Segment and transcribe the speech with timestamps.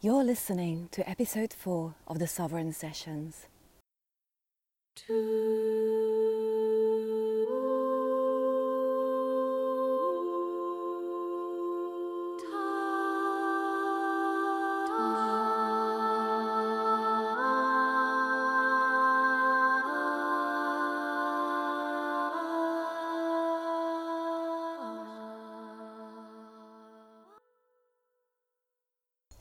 [0.00, 3.48] You're listening to episode 4 of the Sovereign Sessions.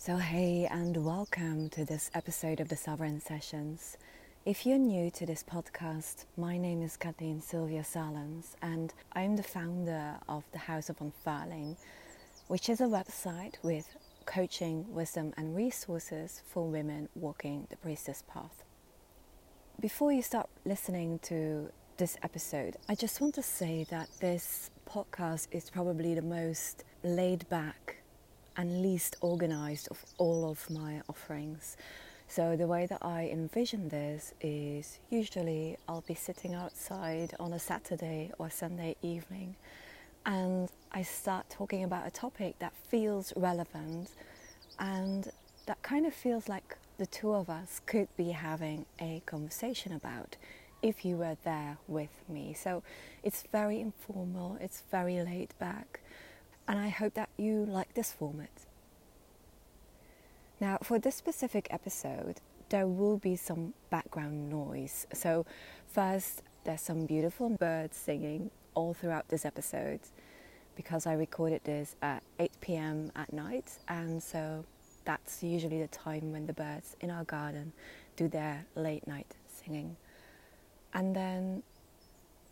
[0.08, 0.46] So, hey,
[1.36, 3.97] welcome to this episode of the Sovereign Sessions.
[4.46, 9.43] If you're new to this podcast, my name is Kathleen Sylvia Saelens, and I'm the
[9.43, 11.75] founder of the House of Unfurling,
[12.48, 18.64] which is a website with coaching, wisdom, and resources for women walking the priestess path.
[19.82, 25.48] Before you start listening to this episode, I just want to say that this podcast
[25.51, 27.96] is probably the most laid back
[28.57, 31.78] and least organized of all of my offerings.
[32.28, 37.59] So, the way that I envision this is usually I'll be sitting outside on a
[37.59, 39.56] Saturday or Sunday evening
[40.26, 44.09] and I start talking about a topic that feels relevant
[44.78, 45.31] and
[45.68, 50.36] that kind of feels like the two of us could be having a conversation about
[50.81, 52.53] if you were there with me.
[52.53, 52.84] So,
[53.24, 56.02] it's very informal, it's very laid back
[56.68, 58.66] and I hope that you like this format.
[60.60, 65.08] Now, for this specific episode, there will be some background noise.
[65.14, 65.46] So,
[65.88, 70.00] first, there's some beautiful birds singing all throughout this episode
[70.76, 74.66] because I recorded this at 8 pm at night, and so
[75.06, 77.72] that's usually the time when the birds in our garden
[78.16, 79.96] do their late night singing.
[80.94, 81.64] And then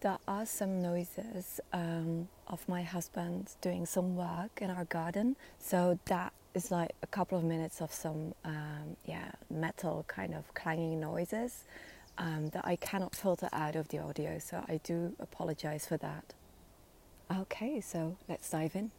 [0.06, 5.36] there are some noises um, of my husband doing some work in our garden.
[5.58, 10.54] So that is like a couple of minutes of some um, yeah metal kind of
[10.54, 11.64] clanging noises
[12.20, 14.38] um, that I cannot filter out of the audio.
[14.38, 16.36] So I do apologize for that.
[17.36, 18.92] Okay, so let's dive in.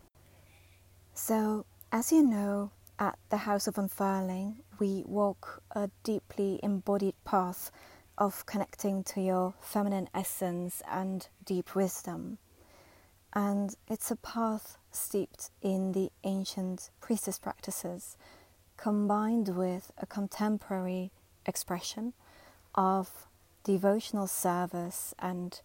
[1.15, 7.71] So, as you know, at the House of Unfurling, we walk a deeply embodied path
[8.19, 12.39] of connecting to your feminine essence and deep wisdom.
[13.33, 18.17] And it's a path steeped in the ancient priestess practices,
[18.77, 21.11] combined with a contemporary
[21.45, 22.15] expression
[22.75, 23.27] of
[23.65, 25.61] devotional service and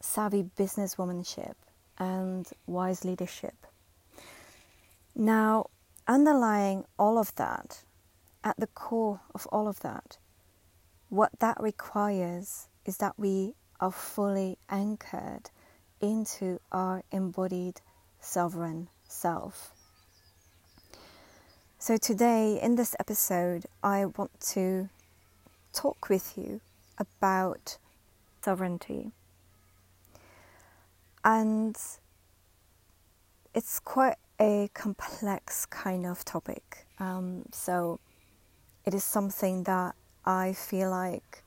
[0.00, 1.54] savvy businesswomanship
[1.98, 3.66] and wise leadership.
[5.14, 5.70] Now,
[6.08, 7.84] underlying all of that,
[8.42, 10.18] at the core of all of that,
[11.14, 15.48] what that requires is that we are fully anchored
[16.00, 17.80] into our embodied
[18.20, 19.70] sovereign self.
[21.78, 24.88] So, today in this episode, I want to
[25.72, 26.60] talk with you
[26.98, 27.78] about
[28.42, 29.12] sovereignty.
[31.24, 31.76] And
[33.54, 36.86] it's quite a complex kind of topic.
[36.98, 38.00] Um, so,
[38.84, 41.42] it is something that I feel like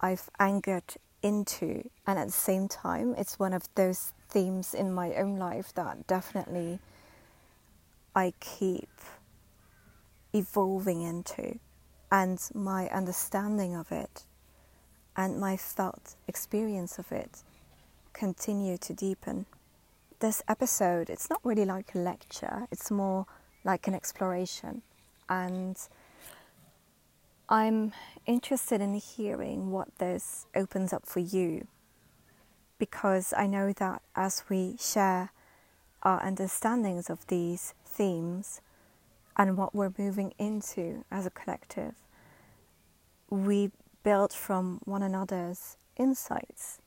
[0.00, 5.14] I've angered into, and at the same time, it's one of those themes in my
[5.14, 6.78] own life that definitely
[8.14, 8.88] I keep
[10.32, 11.58] evolving into,
[12.10, 14.24] and my understanding of it
[15.16, 17.42] and my felt experience of it
[18.12, 19.46] continue to deepen.
[20.20, 23.26] This episode, it's not really like a lecture, it's more
[23.64, 24.82] like an exploration.
[25.28, 25.76] And
[27.52, 27.92] I'm
[28.26, 31.66] interested in hearing what this opens up for you
[32.78, 35.32] because I know that as we share
[36.04, 38.60] our understandings of these themes
[39.36, 41.94] and what we're moving into as a collective,
[43.30, 43.72] we
[44.04, 46.78] build from one another's insights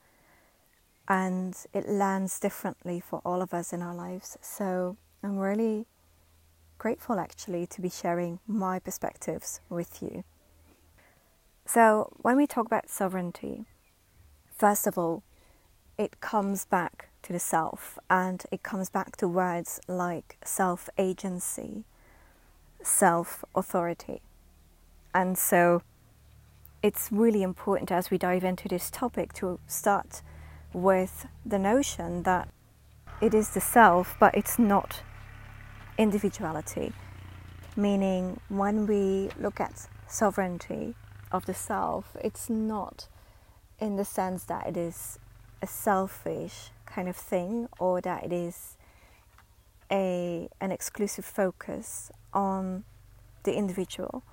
[1.10, 4.38] and it lands differently for all of us in our lives.
[4.40, 5.88] So I'm really
[6.78, 10.24] grateful actually to be sharing my perspectives with you.
[11.66, 13.66] So, when we talk about sovereignty,
[14.56, 15.24] first of all,
[15.98, 21.86] it comes back to the self and it comes back to words like self agency,
[22.82, 24.22] self authority.
[25.16, 25.82] And so,
[26.82, 30.22] it's really important as we dive into this topic to start
[30.74, 32.50] with the notion that
[33.22, 35.02] it is the self, but it's not
[35.98, 36.92] individuality.
[37.78, 40.96] Meaning, when we look at sovereignty,
[41.34, 43.08] of the self, it's not
[43.80, 45.20] in the sense that it is
[45.62, 48.78] a selfish kind of thing or that it is
[49.92, 52.84] a an exclusive focus on
[53.44, 54.24] the individual.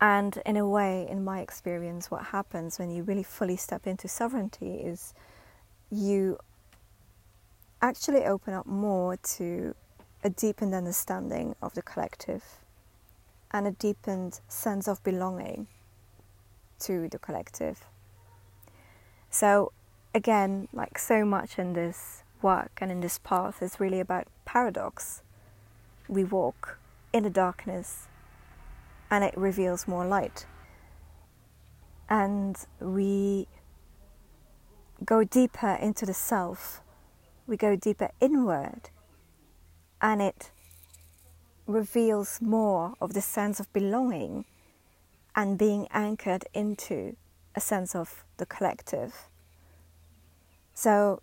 [0.00, 4.06] And in a way, in my experience, what happens when you really fully step into
[4.06, 5.14] sovereignty is
[5.90, 6.38] you
[7.80, 9.74] actually open up more to
[10.22, 12.63] a deepened understanding of the collective
[13.54, 15.68] and a deepened sense of belonging
[16.80, 17.86] to the collective.
[19.30, 19.70] So,
[20.12, 25.22] again, like so much in this work and in this path, is really about paradox.
[26.08, 26.78] We walk
[27.12, 28.08] in the darkness
[29.08, 30.46] and it reveals more light.
[32.10, 33.46] And we
[35.04, 36.82] go deeper into the self,
[37.46, 38.90] we go deeper inward,
[40.02, 40.50] and it
[41.66, 44.44] reveals more of the sense of belonging
[45.34, 47.16] and being anchored into
[47.54, 49.28] a sense of the collective.
[50.74, 51.22] So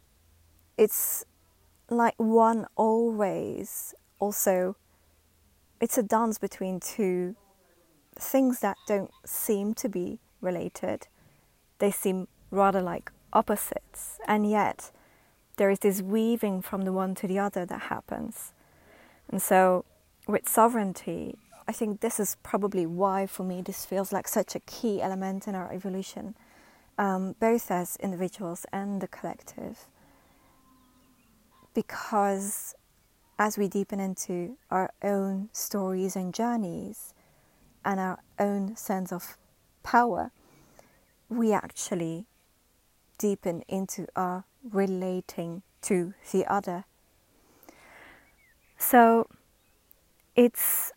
[0.78, 1.26] it's
[1.90, 4.76] like one always also,
[5.80, 7.36] it's a dance between two
[8.16, 11.08] things that don't seem to be related.
[11.80, 14.92] They seem rather like opposites, and yet
[15.58, 18.54] there is this weaving from the one to the other that happens.
[19.30, 19.86] And so,
[20.28, 21.38] with sovereignty,
[21.68, 25.48] I think this is probably why, for me, this feels like such a key element
[25.48, 26.36] in our evolution,
[26.98, 29.88] um, both as individuals and the collective.
[31.74, 32.76] Because
[33.40, 37.14] as we deepen into our own stories and journeys,
[37.84, 39.38] and our own sense of
[39.84, 40.32] power,
[41.30, 42.26] we actually
[43.18, 46.86] deepen into our relating to the other.
[48.78, 49.28] So
[50.36, 50.94] it's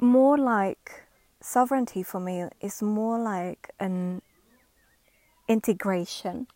[0.00, 1.06] more like
[1.40, 4.22] sovereignty for me is more like an
[5.48, 6.46] integration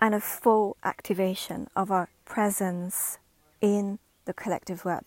[0.00, 3.18] and a full activation of our presence
[3.60, 5.04] in the collective web.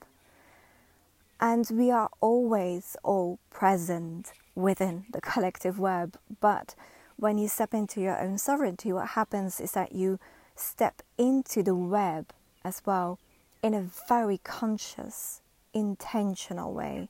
[1.39, 6.17] And we are always all present within the collective web.
[6.39, 6.73] But
[7.15, 10.19] when you step into your own sovereignty, what happens is that you
[10.55, 12.31] step into the web
[12.63, 13.19] as well
[13.61, 15.41] in a very conscious,
[15.73, 17.09] intentional way.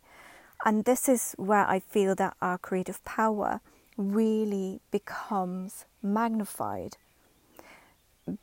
[0.65, 3.61] And this is where I feel that our creative power
[3.97, 6.97] really becomes magnified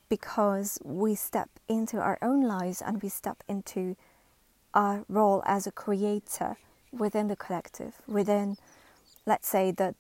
[0.09, 3.97] because we step into our own lives and we step into
[4.73, 6.57] our role as a creator
[6.93, 8.57] within the collective, within,
[9.27, 9.95] let's say, the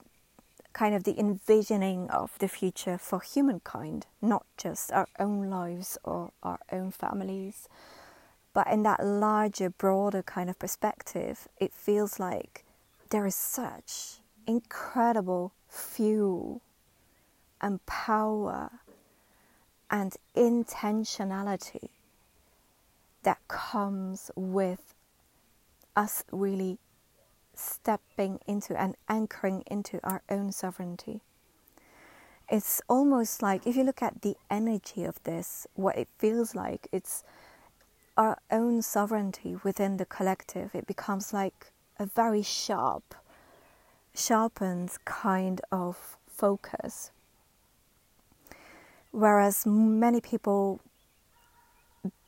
[0.74, 6.32] kind of the envisioning of the future for humankind, not just our own lives or
[6.42, 7.68] our own families,
[8.52, 12.64] but in that larger, broader kind of perspective, it feels like
[13.10, 16.60] there is such incredible fuel
[17.60, 18.70] and power
[19.90, 21.88] and intentionality
[23.22, 24.94] that comes with
[25.96, 26.78] us really
[27.58, 31.20] stepping into and anchoring into our own sovereignty.
[32.48, 36.88] It's almost like if you look at the energy of this, what it feels like,
[36.92, 37.24] it's
[38.16, 40.74] our own sovereignty within the collective.
[40.74, 43.14] It becomes like a very sharp,
[44.14, 47.10] sharpened kind of focus.
[49.10, 50.80] Whereas many people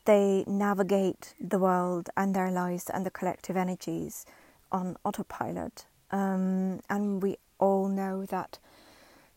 [0.05, 4.25] they navigate the world and their lives and the collective energies
[4.71, 5.85] on autopilot.
[6.11, 8.59] Um, and we all know that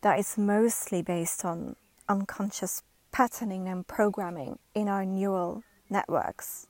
[0.02, 1.76] that is mostly based on
[2.08, 2.82] unconscious
[3.12, 6.66] patterning and programming in our neural networks.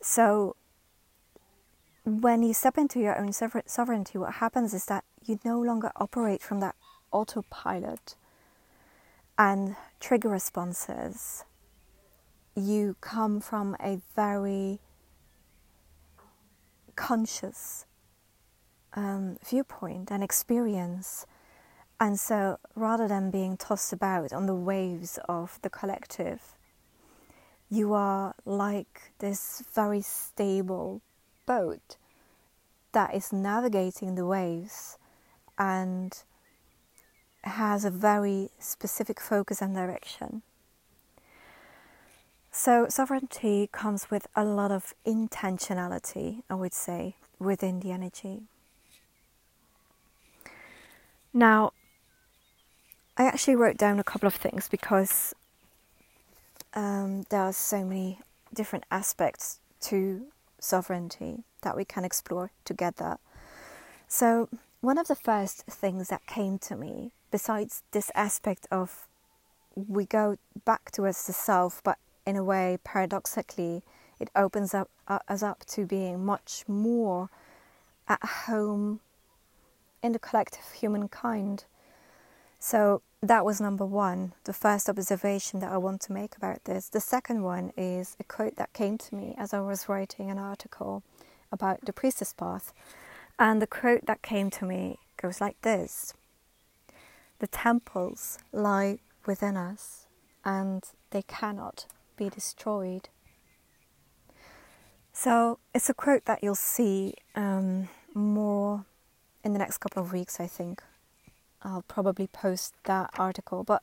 [0.00, 0.56] So,
[2.04, 6.40] when you step into your own sovereignty, what happens is that you no longer operate
[6.40, 6.76] from that
[7.10, 8.14] autopilot
[9.36, 11.44] and trigger responses
[12.56, 14.80] you come from a very
[17.06, 17.86] conscious
[18.94, 21.24] um, viewpoint and experience.
[22.00, 26.40] And so, rather than being tossed about on the waves of the collective,
[27.70, 31.00] you are like this very stable
[31.46, 31.96] boat
[32.90, 34.98] that is navigating the waves
[35.56, 36.12] and
[37.44, 40.42] has a very specific focus and direction.
[42.58, 48.44] So, sovereignty comes with a lot of intentionality, I would say, within the energy.
[51.34, 51.74] Now,
[53.14, 55.34] I actually wrote down a couple of things because
[56.72, 58.20] um, there are so many
[58.54, 60.22] different aspects to
[60.58, 63.18] sovereignty that we can explore together.
[64.08, 64.48] So,
[64.80, 69.06] one of the first things that came to me, besides this aspect of
[69.74, 73.82] we go back towards the self, but in a way, paradoxically,
[74.18, 77.30] it opens up uh, us up to being much more
[78.08, 79.00] at home
[80.02, 81.64] in the collective humankind.
[82.58, 86.88] So that was number one, the first observation that I want to make about this.
[86.88, 90.38] The second one is a quote that came to me as I was writing an
[90.38, 91.02] article
[91.52, 92.72] about the priestess path.
[93.38, 96.14] And the quote that came to me goes like this
[97.38, 100.06] The temples lie within us,
[100.44, 103.08] and they cannot be destroyed.
[105.12, 108.84] So it's a quote that you'll see um, more
[109.42, 110.82] in the next couple of weeks, I think.
[111.62, 113.64] I'll probably post that article.
[113.64, 113.82] But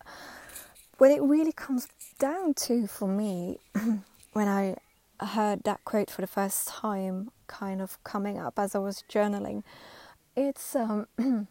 [0.98, 1.88] what it really comes
[2.20, 3.58] down to for me,
[4.34, 4.78] when I
[5.20, 9.64] heard that quote for the first time, kind of coming up as I was journaling,
[10.36, 11.08] it's um,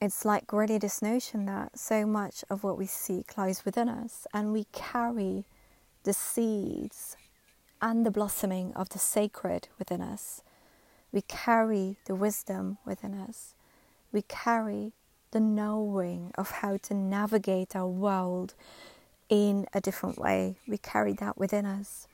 [0.00, 4.26] it's like really this notion that so much of what we seek lies within us,
[4.32, 5.44] and we carry
[6.04, 7.16] the seeds
[7.82, 10.42] and the blossoming of the sacred within us.
[11.12, 13.54] We carry the wisdom within us.
[14.12, 14.92] We carry
[15.32, 18.54] the knowing of how to navigate our world
[19.28, 20.56] in a different way.
[20.66, 22.08] We carry that within us.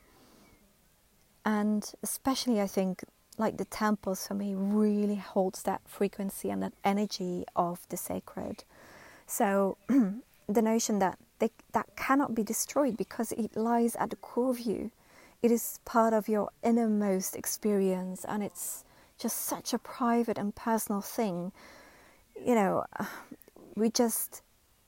[1.45, 3.03] And especially, I think,
[3.37, 8.63] like the temples for me really holds that frequency and that energy of the sacred.
[9.27, 14.49] So the notion that they, that cannot be destroyed because it lies at the core
[14.49, 14.91] of you.
[15.43, 18.83] It is part of your innermost experience, and it's
[19.19, 21.51] just such a private and personal thing.
[22.43, 22.85] You know,
[23.75, 24.41] we just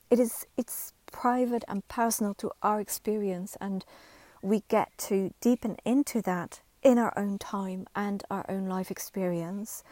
[0.09, 3.85] it is it's private and personal to our experience, and
[4.41, 9.83] we get to deepen into that in our own time and our own life experience.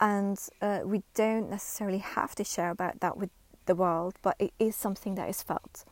[0.00, 3.30] And uh, we don't necessarily have to share about that with
[3.66, 5.84] the world, but it is something that is felt.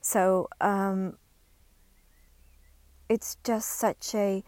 [0.00, 1.16] So um,
[3.08, 4.42] it's just such a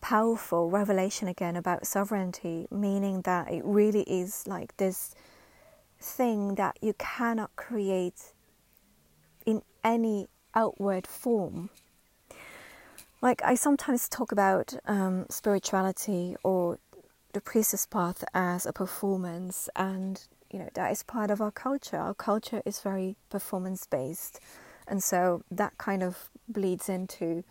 [0.00, 5.14] powerful revelation again about sovereignty, meaning that it really is like this
[6.00, 8.32] thing that you cannot create
[9.44, 11.70] in any outward form.
[13.20, 16.78] Like, I sometimes talk about um, spirituality or
[17.32, 21.96] the priestess path as a performance, and you know, that is part of our culture.
[21.96, 24.38] Our culture is very performance based,
[24.86, 27.42] and so that kind of bleeds into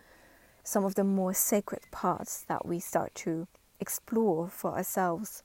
[0.64, 3.48] some of the more sacred parts that we start to
[3.80, 5.44] explore for ourselves.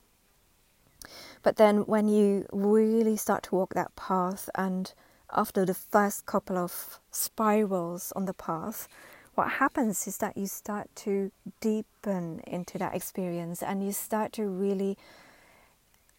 [1.43, 4.93] But then, when you really start to walk that path, and
[5.33, 8.87] after the first couple of spirals on the path,
[9.35, 14.47] what happens is that you start to deepen into that experience and you start to
[14.47, 14.99] really.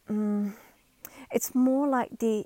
[0.10, 0.56] Um,
[1.32, 2.46] it's more like the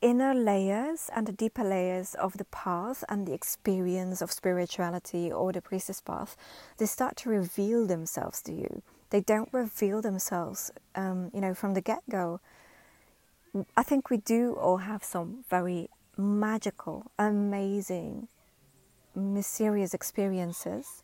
[0.00, 5.52] inner layers and the deeper layers of the path and the experience of spirituality or
[5.52, 6.36] the priestess path,
[6.78, 8.82] they start to reveal themselves to you.
[9.10, 12.40] They don't reveal themselves, um, you know, from the get go.
[13.76, 18.28] I think we do all have some very magical, amazing,
[19.14, 21.02] mysterious experiences,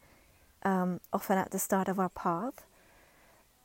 [0.62, 2.66] um, often at the start of our path.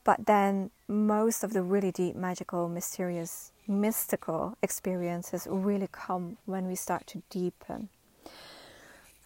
[0.03, 6.75] But then most of the really deep, magical, mysterious mystical experiences really come when we
[6.75, 7.89] start to deepen.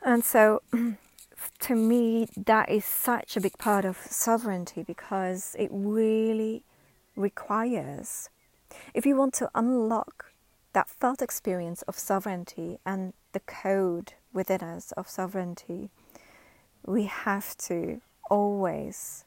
[0.01, 0.62] And so,
[1.60, 6.63] to me, that is such a big part of sovereignty because it really
[7.15, 8.29] requires,
[8.93, 10.25] if you want to unlock
[10.74, 15.89] that felt experience of sovereignty and the code within us of sovereignty,
[16.86, 18.00] we have to
[18.30, 19.25] always,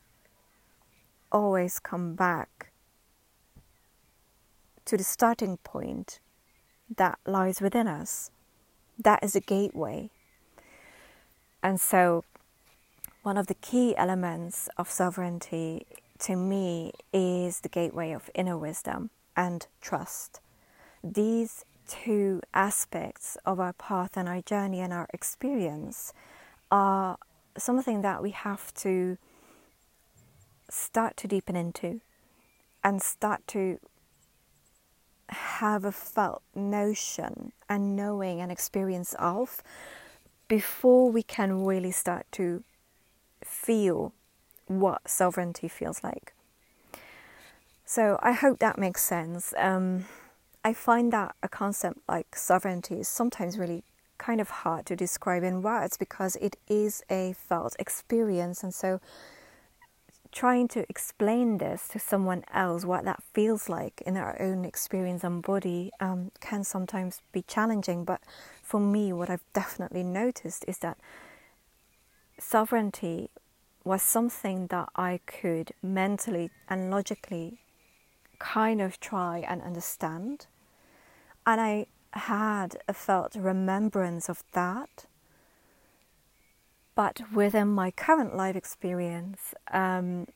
[1.30, 2.72] always come back
[4.86, 6.20] to the starting point
[6.96, 8.30] that lies within us.
[8.98, 10.08] That is a gateway.
[11.62, 12.24] And so,
[13.22, 15.86] one of the key elements of sovereignty
[16.20, 20.40] to me is the gateway of inner wisdom and trust.
[21.04, 26.12] These two aspects of our path and our journey and our experience
[26.70, 27.18] are
[27.56, 29.18] something that we have to
[30.70, 32.00] start to deepen into
[32.84, 33.78] and start to
[35.30, 39.62] have a felt notion and knowing and experience of
[40.46, 42.62] before we can really start to
[43.44, 44.12] feel
[44.66, 46.32] what sovereignty feels like.
[47.84, 49.54] So I hope that makes sense.
[49.56, 50.04] Um,
[50.64, 53.84] I find that a concept like sovereignty is sometimes really
[54.18, 59.00] kind of hard to describe in words because it is a felt experience, and so
[60.32, 65.24] trying to explain this to someone else, what that feels like in our own experience
[65.24, 68.04] and body, um, can sometimes be challenging.
[68.04, 68.20] But
[68.62, 70.98] for me, what I've definitely noticed is that
[72.38, 73.30] sovereignty
[73.84, 77.60] was something that I could mentally and logically
[78.38, 80.46] kind of try and understand.
[81.46, 85.06] And I had a felt remembrance of that.
[86.94, 90.26] But within my current life experience, um,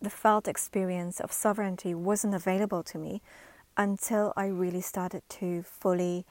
[0.00, 3.20] the felt experience of sovereignty wasn't available to me
[3.76, 6.24] until I really started to fully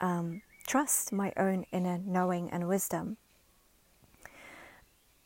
[0.00, 3.16] um, trust my own inner knowing and wisdom.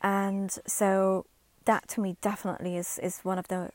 [0.02, 1.26] And so
[1.64, 3.70] that to me definitely is, is one of the,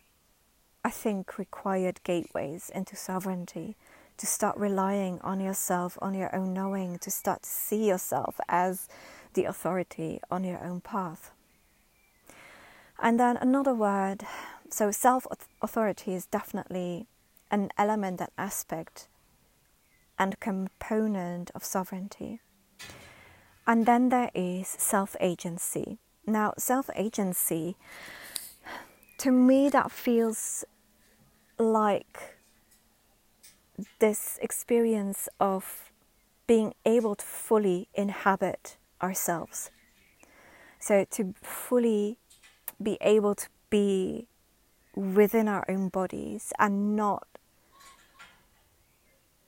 [0.87, 3.75] I think, required gateways into sovereignty.
[4.19, 8.87] To start relying on yourself, on your own knowing, to start to see yourself as
[9.33, 11.31] the authority on your own path.
[12.99, 14.23] And then another word
[14.69, 15.27] so self
[15.61, 17.07] authority is definitely
[17.51, 19.09] an element, an aspect,
[20.17, 22.39] and component of sovereignty.
[23.67, 25.97] And then there is self agency.
[26.25, 27.75] Now, self agency,
[29.17, 30.63] to me, that feels
[31.57, 32.37] like
[33.99, 35.91] this experience of
[36.45, 39.69] being able to fully inhabit ourselves.
[40.79, 42.17] So, to fully
[42.81, 44.27] be able to be
[44.95, 47.27] within our own bodies and not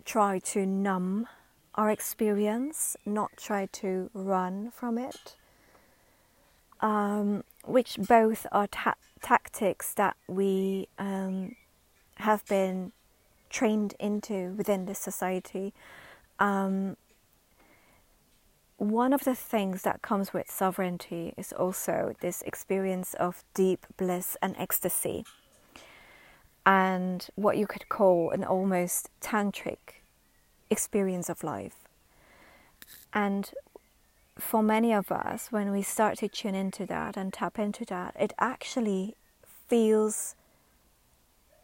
[0.05, 1.27] try to numb
[1.75, 5.35] our experience, not try to run from it,
[6.81, 11.55] um, which both are ta- tactics that we um,
[12.19, 12.91] have been
[13.49, 15.73] trained into within this society.
[16.39, 16.97] Um,
[18.77, 24.37] one of the things that comes with sovereignty is also this experience of deep bliss
[24.41, 25.25] and ecstasy,
[26.65, 30.01] and what you could call an almost tantric
[30.69, 31.75] experience of life.
[33.13, 33.51] And
[34.37, 38.15] for many of us, when we start to tune into that and tap into that,
[38.19, 39.15] it actually
[39.67, 40.35] feels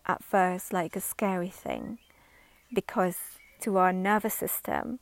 [0.06, 2.00] at first like a scary thing
[2.74, 3.18] because
[3.62, 5.00] to our nervous system,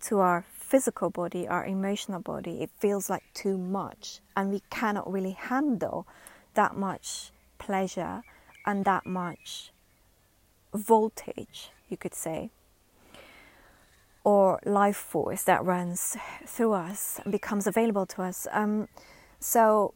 [0.00, 5.10] to our physical body, our emotional body, it feels like too much, and we cannot
[5.10, 6.06] really handle
[6.54, 8.22] that much pleasure
[8.66, 9.72] and that much
[10.72, 12.50] voltage, you could say
[14.24, 18.46] or life force that runs through us and becomes available to us.
[18.50, 18.88] Um,
[19.38, 19.92] so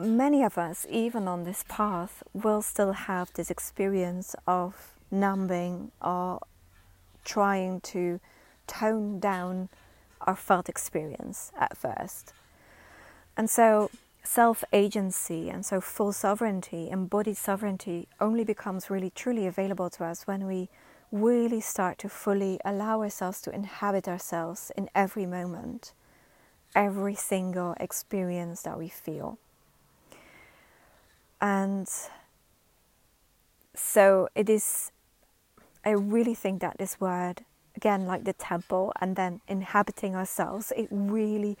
[0.00, 6.40] many of us, even on this path, will still have this experience of numbing or
[7.24, 8.20] trying to
[8.66, 9.68] tone down
[10.22, 12.32] our felt experience at first.
[13.36, 13.90] And so
[14.22, 20.26] self agency and so full sovereignty, embodied sovereignty, only becomes really truly available to us
[20.26, 20.68] when we
[21.12, 25.92] really start to fully allow ourselves to inhabit ourselves in every moment,
[26.74, 29.38] every single experience that we feel.
[31.40, 31.88] And
[33.74, 34.92] so it is,
[35.84, 37.44] I really think that this word,
[37.76, 41.56] again, like the temple and then inhabiting ourselves, it really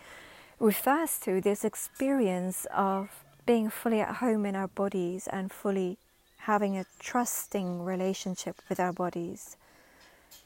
[0.58, 5.96] refers to this experience of being fully at home in our bodies and fully
[6.40, 9.56] having a trusting relationship with our bodies.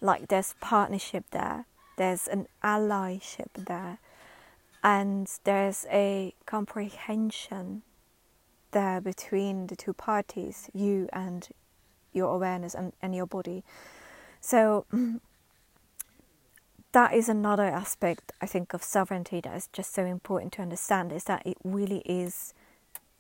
[0.01, 1.66] Like there's partnership there,
[1.97, 3.99] there's an allyship there,
[4.83, 7.83] and there's a comprehension
[8.75, 11.49] there between the two parties, you and
[12.13, 13.65] your awareness and, and your body.
[14.41, 14.85] So
[16.93, 21.13] that is another aspect I think of sovereignty that is just so important to understand
[21.13, 22.53] is that it really is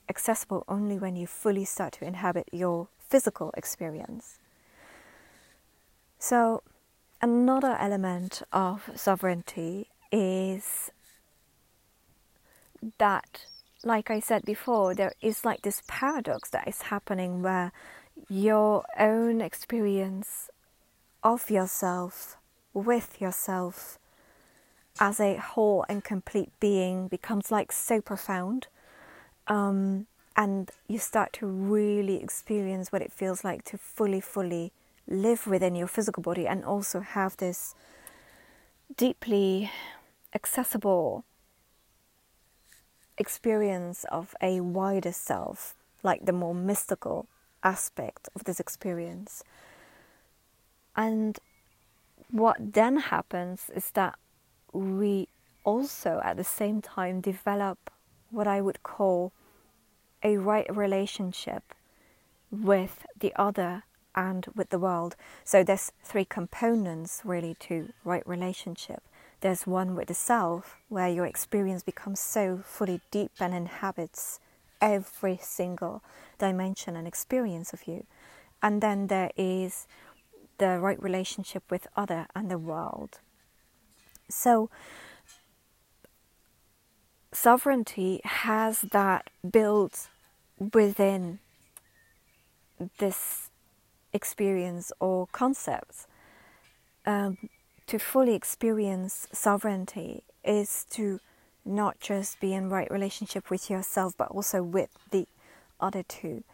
[0.08, 4.38] accessible only when you fully start to inhabit your physical experience.
[6.18, 6.62] So,
[7.20, 10.90] another element of sovereignty is
[12.98, 13.46] that,
[13.84, 17.72] like I said before, there is like this paradox that is happening where
[18.28, 20.50] your own experience
[21.22, 22.36] of yourself,
[22.72, 23.98] with yourself,
[25.00, 28.68] as a whole and complete being becomes like so profound
[29.48, 34.72] um, and you start to really experience what it feels like to fully, fully
[35.06, 37.74] live within your physical body and also have this
[38.96, 39.70] deeply
[40.34, 41.24] accessible
[43.18, 47.26] experience of a wider self, like the more mystical
[47.62, 49.42] aspect of this experience.
[50.96, 51.38] And
[52.30, 54.18] what then happens is that
[54.72, 55.28] we
[55.64, 57.90] also at the same time develop
[58.30, 59.32] what I would call
[60.22, 61.74] a right relationship
[62.50, 65.16] with the other and with the world.
[65.44, 69.02] So there's three components really to right relationship.
[69.44, 74.40] There's one with the self, where your experience becomes so fully deep and inhabits
[74.80, 76.02] every single
[76.38, 78.06] dimension and experience of you.
[78.62, 79.86] And then there is
[80.56, 83.20] the right relationship with other and the world.
[84.30, 84.70] So
[87.30, 90.08] sovereignty has that built
[90.72, 91.38] within
[92.96, 93.50] this
[94.14, 96.06] experience or concept.
[97.04, 97.36] Um,
[97.86, 101.20] to fully experience sovereignty is to
[101.64, 105.26] not just be in right relationship with yourself, but also with the
[105.80, 106.44] other two.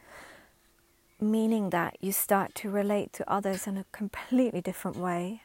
[1.21, 5.43] Meaning that you start to relate to others in a completely different way.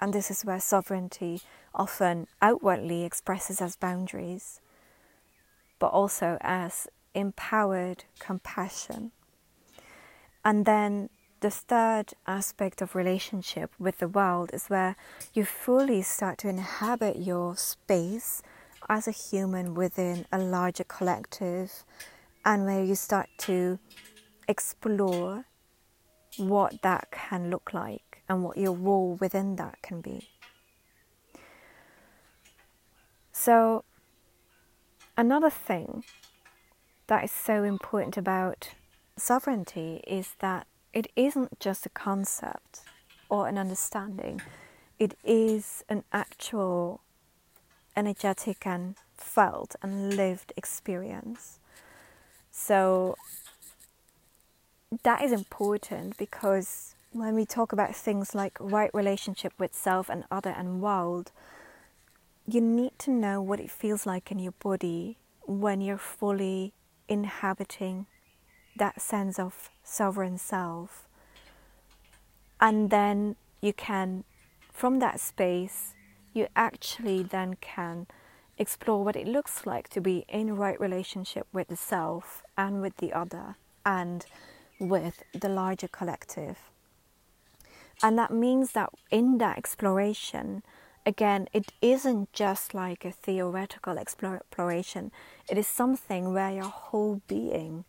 [0.00, 1.42] And this is where sovereignty
[1.74, 4.60] often outwardly expresses as boundaries,
[5.78, 9.12] but also as empowered compassion.
[10.44, 14.96] And then the third aspect of relationship with the world is where
[15.32, 18.42] you fully start to inhabit your space
[18.88, 21.84] as a human within a larger collective
[22.44, 23.78] and where you start to
[24.48, 25.44] explore
[26.36, 30.28] what that can look like and what your role within that can be.
[33.32, 33.84] So,
[35.16, 36.04] another thing
[37.06, 38.70] that is so important about
[39.16, 42.80] sovereignty is that it isn't just a concept
[43.28, 44.40] or an understanding,
[44.98, 47.00] it is an actual
[47.96, 51.58] energetic and felt and lived experience.
[52.50, 53.16] So
[55.02, 60.24] that is important because when we talk about things like right relationship with self and
[60.30, 61.32] other and world,
[62.46, 66.72] you need to know what it feels like in your body when you're fully
[67.08, 68.06] inhabiting
[68.80, 71.06] that sense of sovereign self.
[72.60, 74.24] And then you can,
[74.72, 75.94] from that space,
[76.32, 78.06] you actually then can
[78.58, 82.96] explore what it looks like to be in right relationship with the self and with
[82.96, 84.24] the other and
[84.78, 86.58] with the larger collective.
[88.02, 90.62] And that means that in that exploration,
[91.04, 95.12] again, it isn't just like a theoretical exploration,
[95.50, 97.84] it is something where your whole being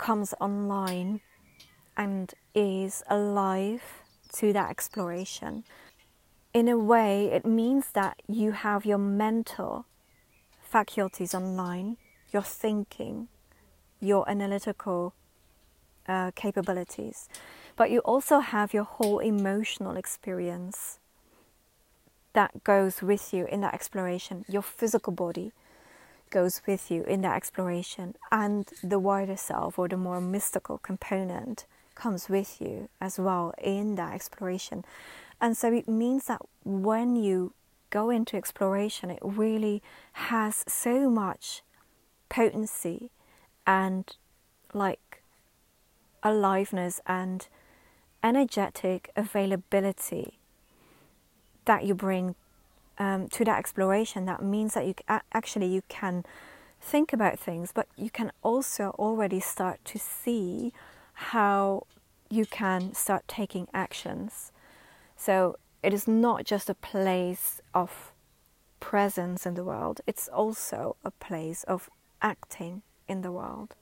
[0.00, 1.20] comes online
[1.96, 3.82] and is alive
[4.32, 5.62] to that exploration.
[6.54, 9.84] In a way, it means that you have your mental
[10.62, 11.98] faculties online,
[12.32, 13.28] your thinking,
[14.00, 15.12] your analytical
[16.08, 17.28] uh, capabilities,
[17.76, 20.98] but you also have your whole emotional experience
[22.32, 25.52] that goes with you in that exploration, your physical body,
[26.30, 31.66] goes with you in that exploration, and the wider self or the more mystical component
[31.94, 34.84] comes with you as well in that exploration.
[35.40, 37.52] And so it means that when you
[37.90, 41.62] go into exploration, it really has so much
[42.28, 43.10] potency
[43.66, 44.16] and
[44.72, 45.22] like
[46.22, 47.48] aliveness and
[48.22, 50.38] energetic availability
[51.64, 52.34] that you bring
[53.00, 54.94] um, to that exploration, that means that you
[55.32, 56.24] actually you can
[56.80, 60.72] think about things, but you can also already start to see
[61.14, 61.86] how
[62.28, 64.52] you can start taking actions.
[65.16, 68.12] So it is not just a place of
[68.80, 71.88] presence in the world, it's also a place of
[72.20, 73.74] acting in the world.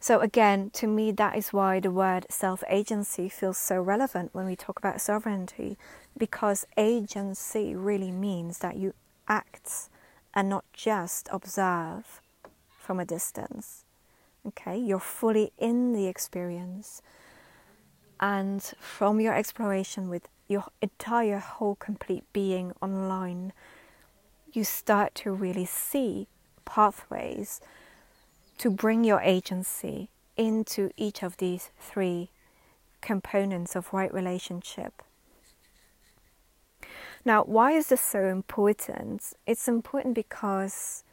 [0.00, 4.44] So, again, to me, that is why the word self agency feels so relevant when
[4.44, 5.78] we talk about sovereignty,
[6.16, 8.94] because agency really means that you
[9.28, 9.88] act
[10.32, 12.20] and not just observe
[12.78, 13.84] from a distance.
[14.46, 17.00] Okay, you're fully in the experience,
[18.20, 23.52] and from your exploration with your entire whole complete being online,
[24.52, 26.28] you start to really see
[26.66, 27.60] pathways
[28.58, 32.28] to bring your agency into each of these three
[33.00, 35.02] components of right relationship.
[37.24, 39.32] Now, why is this so important?
[39.46, 41.04] It's important because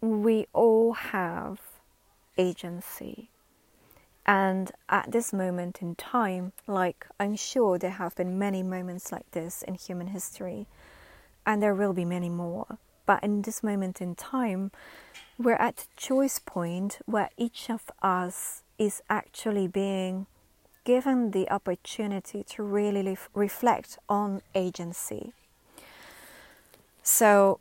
[0.00, 1.60] we all have
[2.38, 3.28] agency.
[4.24, 9.30] And at this moment in time, like I'm sure there have been many moments like
[9.32, 10.66] this in human history,
[11.44, 12.78] and there will be many more.
[13.04, 14.72] But in this moment in time,
[15.38, 20.26] we're at a choice point where each of us is actually being
[20.86, 25.32] given the opportunity to really reflect on agency.
[27.02, 27.58] So,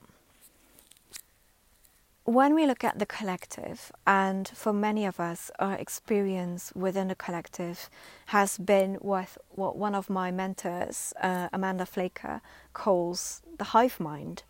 [2.23, 7.15] when we look at the collective, and for many of us, our experience within the
[7.15, 7.89] collective
[8.27, 12.41] has been what, what one of my mentors, uh, Amanda Flaker,
[12.73, 14.43] calls the hive mind.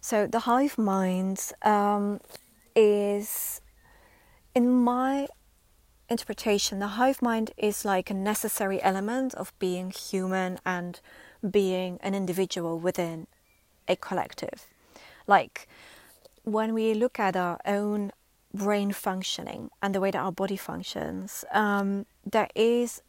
[0.00, 2.20] So, the hive mind um,
[2.76, 3.60] is,
[4.54, 5.26] in my
[6.08, 11.00] interpretation, the hive mind is like a necessary element of being human and
[11.48, 13.26] being an individual within
[13.88, 14.66] a collective.
[15.26, 15.68] Like,
[16.44, 18.12] when we look at our own
[18.54, 23.02] brain functioning and the way that our body functions, um, there is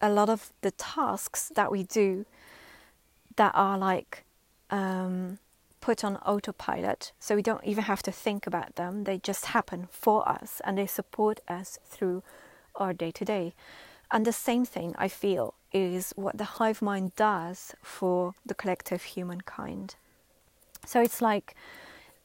[0.00, 2.26] a lot of the tasks that we do
[3.36, 4.24] that are like
[4.70, 5.38] um,
[5.82, 7.12] put on autopilot.
[7.18, 10.78] So we don't even have to think about them, they just happen for us and
[10.78, 12.22] they support us through
[12.76, 13.52] our day to day.
[14.10, 19.02] And the same thing I feel is what the hive mind does for the collective
[19.02, 19.96] humankind.
[20.86, 21.54] So it's like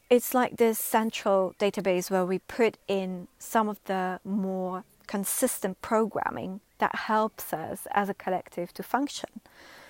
[0.10, 6.62] it's like this central database where we put in some of the more consistent programming
[6.78, 9.30] that helps us as a collective to function.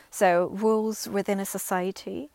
[0.10, 2.30] So, rules within a society,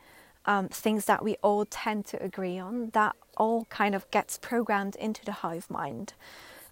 [0.46, 4.96] um, things that we all tend to agree on, that all kind of gets programmed
[4.96, 6.14] into the hive mind.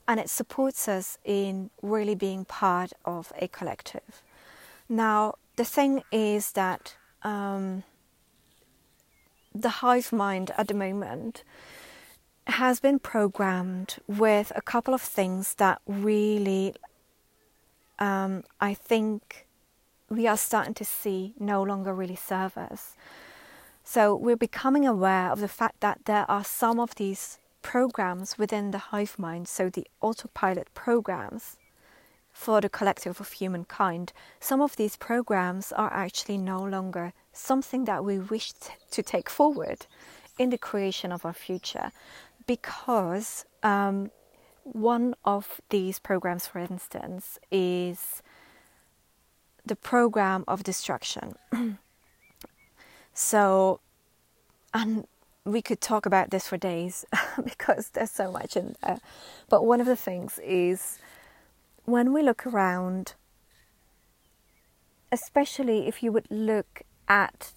[0.09, 4.22] And it supports us in really being part of a collective.
[4.88, 7.85] Now, the thing is that um,
[9.54, 11.44] the hive mind at the moment
[12.46, 16.74] has been programmed with a couple of things that really
[18.00, 19.46] um, I think
[20.09, 22.96] we are starting to see no longer really serve us.
[23.92, 28.70] So we're becoming aware of the fact that there are some of these programs within
[28.70, 31.57] the hive mind, so the autopilot programs
[32.33, 34.12] for the collective of humankind.
[34.38, 38.53] Some of these programs are actually no longer something that we wish
[38.92, 39.87] to take forward
[40.38, 41.90] in the creation of our future
[42.46, 44.12] because um,
[44.62, 48.22] one of these programs, for instance, is
[49.66, 51.35] the program of destruction.
[53.20, 53.80] so,
[54.72, 55.06] and
[55.44, 57.04] we could talk about this for days
[57.44, 58.98] because there's so much in there.
[59.50, 60.98] But one of the things is
[61.85, 63.12] when we look around,
[65.12, 67.52] especially if you would look at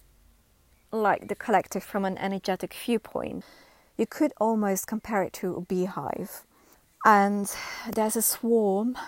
[0.92, 3.42] like the collective from an energetic viewpoint,
[3.96, 6.42] you could almost compare it to a beehive.
[7.06, 7.50] And
[7.90, 8.98] there's a swarm,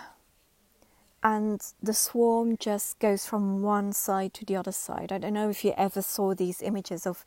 [1.27, 5.11] and the swarm just goes from one side to the other side.
[5.11, 7.25] I don't know if you ever saw these images of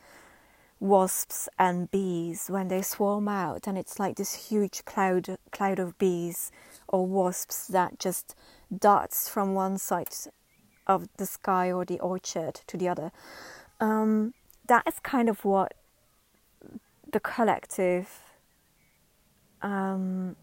[0.80, 5.98] wasps and bees when they swarm out, and it's like this huge cloud cloud of
[5.98, 6.50] bees
[6.88, 8.34] or wasps that just
[8.74, 10.08] darts from one side
[10.86, 13.12] of the sky or the orchard to the other.
[13.80, 14.32] Um,
[14.66, 15.74] that is kind of what
[17.12, 18.08] the collective
[19.60, 20.36] um,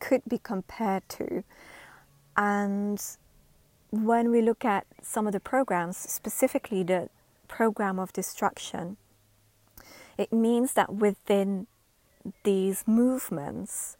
[0.00, 1.44] could be compared to.
[2.38, 3.02] And
[3.90, 7.08] when we look at some of the programs, specifically the
[7.48, 8.96] program of destruction,
[10.16, 11.66] it means that within
[12.44, 13.96] these movements,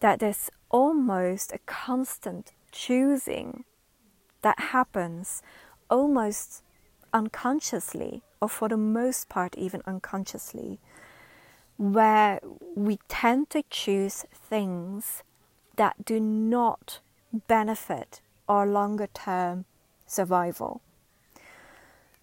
[0.00, 3.64] that there's almost a constant choosing
[4.40, 5.42] that happens
[5.90, 6.62] almost
[7.12, 10.78] unconsciously, or for the most part, even unconsciously,
[11.76, 12.40] where
[12.74, 15.22] we tend to choose things
[15.76, 17.00] that do not
[17.48, 19.64] benefit or longer term
[20.06, 20.80] survival.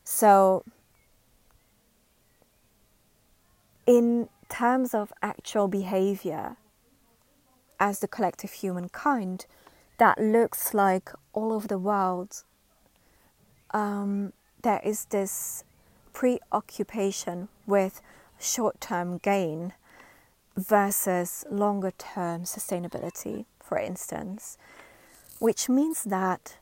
[0.04, 0.64] So,
[3.86, 6.58] in terms of actual behavior
[7.80, 9.46] as the collective humankind,
[9.98, 12.44] that looks like all over the world,
[13.72, 15.64] um, there is this
[16.14, 18.02] preoccupation with
[18.40, 19.74] short term gain
[20.58, 24.58] versus longer term sustainability, for instance,
[25.42, 26.60] which means that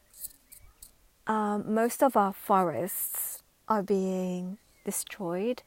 [1.28, 5.62] um, most of our forests are being destroyed,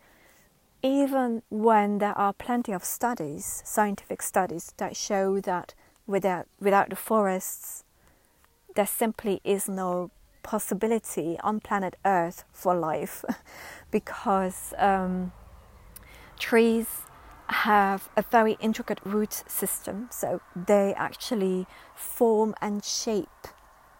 [0.83, 5.75] even when there are plenty of studies, scientific studies, that show that
[6.07, 7.85] without without the forests,
[8.77, 10.11] there simply is no
[10.42, 13.27] possibility on planet Earth for life,
[13.90, 15.33] because um,
[16.38, 17.03] trees
[17.48, 23.48] have a very intricate root system, so they actually form and shape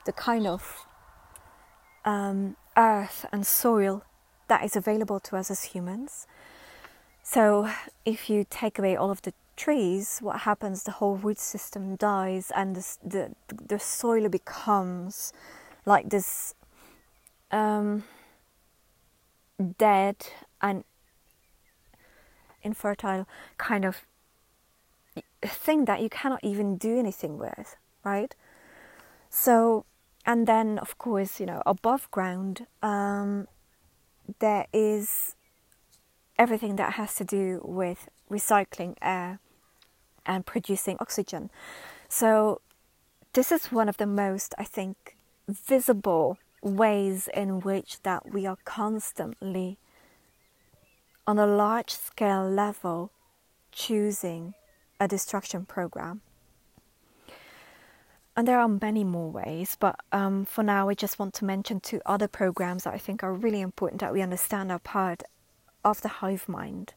[0.05, 0.87] the kind of
[2.05, 4.05] um, earth and soil
[4.49, 6.27] that is available to us as humans.
[7.23, 7.71] So,
[8.05, 10.83] if you take away all of the trees, what happens?
[10.83, 15.33] The whole root system dies, and the the, the soil becomes
[15.87, 16.55] like this
[17.51, 18.05] um,
[19.79, 20.17] dead
[20.61, 20.85] and
[22.63, 23.27] infertile
[23.59, 24.07] kind of
[25.43, 28.35] thing that you cannot even do anything with, right?
[29.31, 29.85] So,
[30.25, 33.49] and then of course, you know, above ground, um,
[34.39, 35.35] there is
[36.39, 39.41] everything that has to do with recycling air
[40.25, 41.51] and producing oxygen.
[42.09, 42.61] So,
[43.33, 45.17] this is one of the most, I think,
[45.49, 49.79] visible ways in which that we are constantly
[51.27, 53.13] on a large scale level
[53.71, 54.55] choosing
[54.99, 56.21] a destruction program.
[58.37, 61.81] And there are many more ways, but um, for now, I just want to mention
[61.81, 65.23] two other programs that I think are really important that we understand are part
[65.85, 66.95] of the hive mind.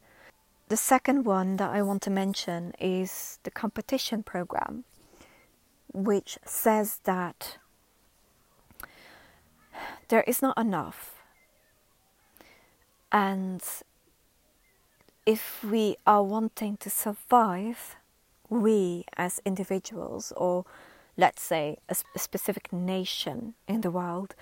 [0.70, 4.86] The second one that I want to mention is the competition program,
[5.94, 7.58] which says that
[10.08, 11.16] there is not enough.
[13.12, 13.62] And
[15.26, 17.96] if we are wanting to survive,
[18.50, 20.66] we as individuals, or
[21.18, 24.36] let's say a, a specific nation in the world,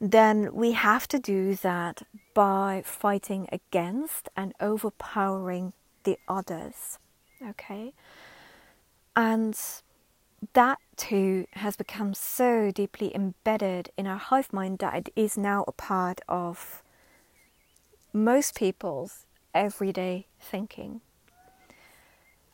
[0.00, 2.02] then we have to do that
[2.34, 5.72] by fighting against and overpowering
[6.04, 6.98] the others.
[7.44, 7.92] Okay?
[9.16, 9.58] And
[10.52, 15.64] that too has become so deeply embedded in our hive mind that it is now
[15.66, 16.82] a part of
[18.12, 19.26] most people's
[19.58, 21.00] everyday thinking.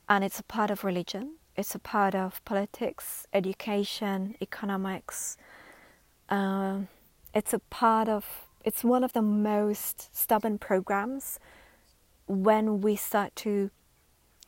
[0.09, 5.37] And it's a part of religion, it's a part of politics, education, economics.
[6.29, 6.81] Uh,
[7.35, 8.25] it's a part of,
[8.65, 11.39] it's one of the most stubborn programs
[12.27, 13.71] when we start to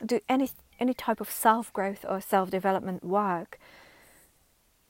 [0.05, 3.59] do any, any type of self growth or self development work.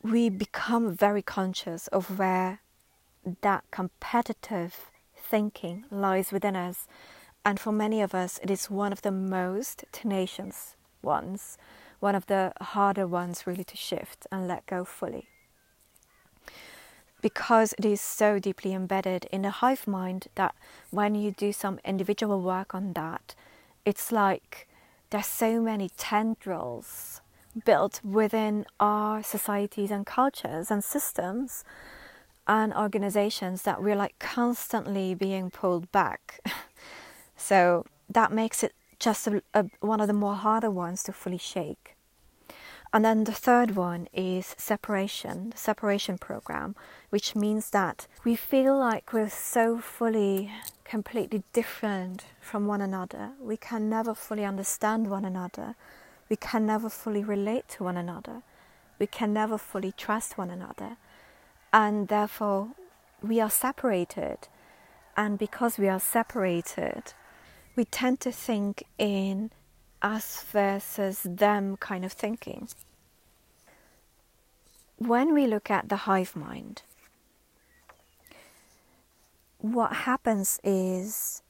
[0.01, 2.61] We become very conscious of where
[3.41, 6.87] that competitive thinking lies within us
[7.47, 11.57] and for many of us, it is one of the most tenacious ones,
[12.01, 15.29] one of the harder ones really to shift and let go fully.
[17.21, 20.55] Because it is so deeply embedded in the hive mind that
[20.91, 23.33] when you do some individual work on that,
[23.85, 24.67] it's like
[25.09, 27.21] there's so many tendrils
[27.63, 31.63] built within our societies and cultures and systems
[32.45, 36.41] and organizations that we're like constantly being pulled back
[37.37, 41.37] So that makes it just a, a, one of the more harder ones to fully
[41.37, 41.95] shake.
[42.93, 46.75] And then the third one is separation, the separation program,
[47.09, 50.51] which means that we feel like we're so fully,
[50.85, 53.31] completely different from one another.
[53.41, 55.75] We can never fully understand one another.
[56.29, 58.41] We can never fully relate to one another.
[58.99, 60.97] We can never fully trust one another.
[61.73, 62.69] And therefore,
[63.21, 64.47] we are separated.
[65.15, 67.13] And because we are separated,
[67.77, 69.51] we tend to think in
[70.01, 72.67] us versus them kind of thinking.
[74.97, 76.81] When we look at the hive mind,
[79.59, 81.43] what happens is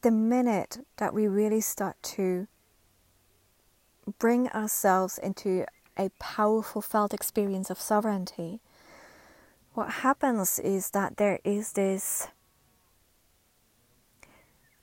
[0.00, 2.46] the minute that we really start to
[4.18, 5.66] bring ourselves into
[5.98, 8.60] a powerful felt experience of sovereignty,
[9.74, 12.28] what happens is that there is this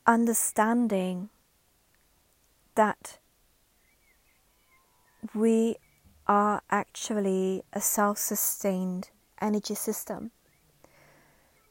[0.08, 1.30] understanding
[2.76, 3.18] that
[5.36, 5.76] we
[6.26, 9.10] are actually a self sustained
[9.42, 10.32] energy system,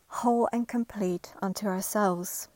[0.08, 2.48] whole and complete unto ourselves.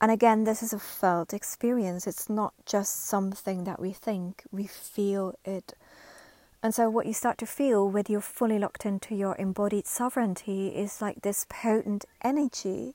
[0.00, 2.06] And again, this is a felt experience.
[2.06, 5.74] It's not just something that we think, we feel it.
[6.62, 10.68] And so, what you start to feel when you're fully locked into your embodied sovereignty
[10.68, 12.94] is like this potent energy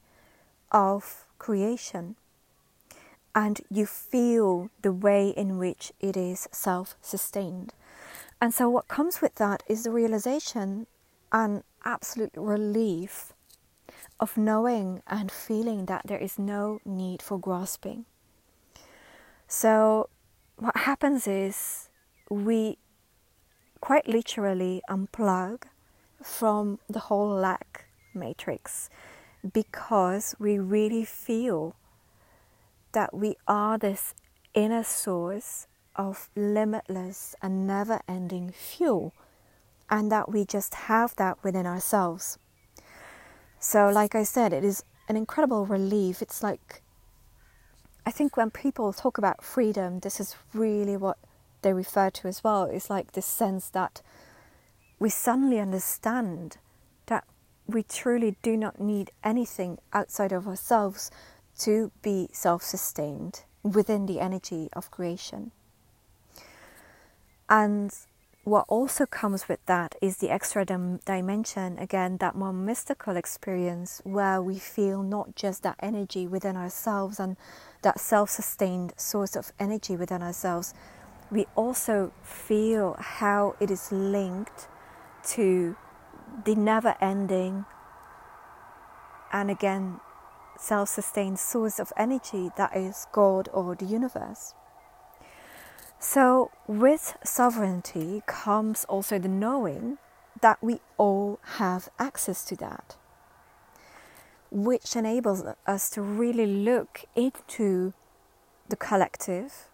[0.72, 2.16] of creation
[3.36, 7.74] and you feel the way in which it is self sustained.
[8.40, 10.88] And so, what comes with that is the realization
[11.32, 13.34] and absolute relief
[14.20, 18.06] of knowing and feeling that there is no need for grasping.
[19.48, 20.10] So,
[20.58, 21.90] what happens is
[22.30, 22.78] we
[23.82, 25.64] quite literally unplug
[26.24, 28.90] from the whole lack matrix
[29.52, 31.76] because we really feel
[32.94, 34.14] that we are this
[34.54, 39.14] inner source of limitless and never ending fuel,
[39.90, 42.38] and that we just have that within ourselves.
[43.60, 46.22] So, like I said, it is an incredible relief.
[46.22, 46.82] It's like,
[48.06, 51.18] I think when people talk about freedom, this is really what
[51.62, 52.64] they refer to as well.
[52.64, 54.02] It's like this sense that
[55.00, 56.58] we suddenly understand
[57.68, 61.10] we truly do not need anything outside of ourselves
[61.60, 65.52] to be self sustained within the energy of creation.
[67.50, 67.94] And
[68.44, 74.02] what also comes with that is the extra dim- dimension, again, that more mystical experience
[74.04, 77.38] where we feel not just that energy within ourselves and
[77.84, 80.74] that self sustained source of energy within ourselves,
[81.32, 84.68] we also feel how it is linked
[85.24, 85.78] to
[86.46, 87.66] the never ending
[89.32, 90.00] and again
[90.58, 94.54] self sustained source of energy that is God or the universe.
[96.00, 99.98] So, with sovereignty comes also the knowing
[100.42, 102.98] that we all have access to that,
[104.52, 107.94] which enables us to really look into
[108.68, 109.70] the collective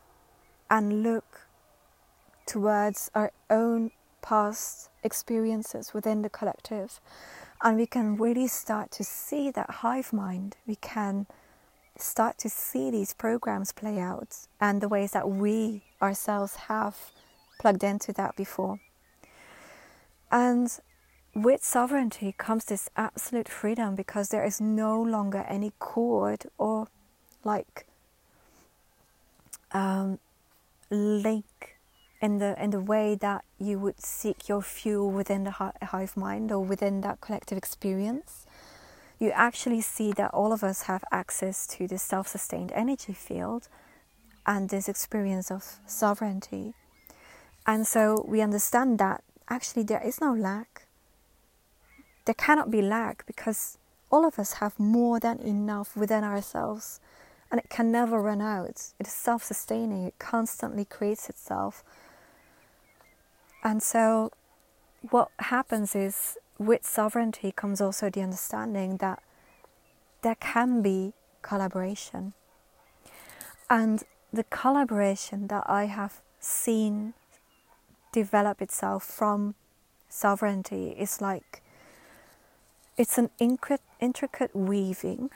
[0.70, 1.48] and look
[2.46, 3.92] towards our own
[4.22, 7.00] past experiences within the collective.
[7.62, 10.56] And we can really start to see that hive mind.
[10.66, 11.28] We can
[11.98, 17.12] start to see these programs play out and the ways that we ourselves have
[17.60, 18.80] plugged into that before.
[20.32, 20.80] And
[21.36, 26.88] with sovereignty comes this absolute freedom because there is no longer any cord or
[27.44, 27.86] like
[29.72, 30.20] um,
[30.90, 31.46] link
[32.22, 36.52] in the in the way that you would seek your fuel within the hive mind
[36.52, 38.46] or within that collective experience
[39.20, 43.68] you actually see that all of us have access to this self sustained energy field
[44.46, 46.74] and this experience of sovereignty.
[47.68, 50.88] And so we understand that actually there is no lack.
[52.26, 53.78] There cannot be lack because
[54.10, 57.02] all of us have more than enough within ourselves
[57.52, 58.94] and it can never run out.
[59.00, 61.84] It is self sustaining, it constantly creates itself.
[63.64, 64.32] And so
[65.10, 69.22] what happens is with sovereignty comes also the understanding that
[70.22, 72.34] there can be collaboration.
[73.70, 77.14] And the collaboration that I have seen
[78.12, 79.56] develop itself from
[80.10, 81.62] sovereignty is like
[82.98, 85.30] it's an intricate weaving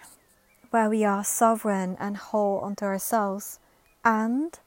[0.72, 3.60] where we are sovereign and whole unto ourselves
[4.04, 4.60] and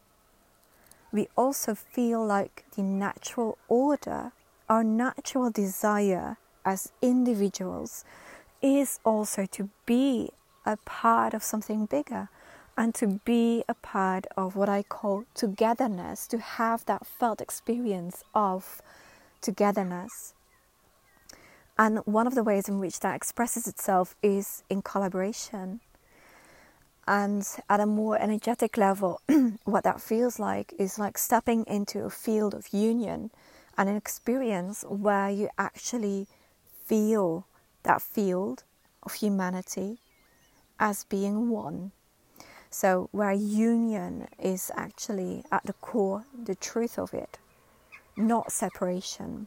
[1.12, 4.32] we also feel like the natural order,
[4.68, 8.04] our natural desire as individuals
[8.60, 10.30] is also to be
[10.64, 12.28] a part of something bigger
[12.76, 18.22] and to be a part of what I call togetherness, to have that felt experience
[18.34, 18.82] of
[19.40, 20.34] togetherness.
[21.78, 25.80] And one of the ways in which that expresses itself is in collaboration.
[27.06, 29.20] And at a more energetic level,
[29.64, 33.30] what that feels like is like stepping into a field of union
[33.78, 36.26] and an experience where you actually
[36.84, 37.46] feel
[37.84, 38.64] that field
[39.02, 39.98] of humanity
[40.80, 41.92] as being one.
[42.70, 47.38] So, where union is actually at the core, the truth of it,
[48.16, 49.46] not separation.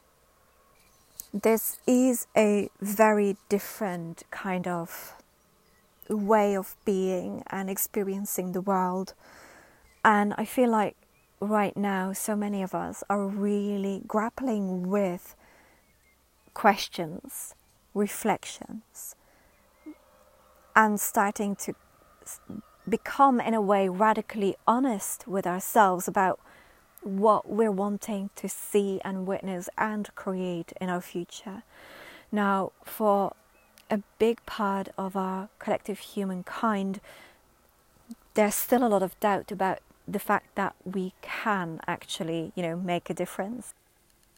[1.33, 5.18] This is a very different kind of
[6.09, 9.13] way of being and experiencing the world.
[10.03, 10.95] And I feel like
[11.39, 15.35] right now, so many of us are really grappling with
[16.53, 17.55] questions,
[17.93, 19.15] reflections,
[20.75, 21.73] and starting to
[22.87, 26.39] become, in a way, radically honest with ourselves about
[27.01, 31.63] what we're wanting to see and witness and create in our future.
[32.31, 33.33] Now, for
[33.89, 37.01] a big part of our collective humankind,
[38.33, 42.75] there's still a lot of doubt about the fact that we can actually, you know,
[42.75, 43.73] make a difference.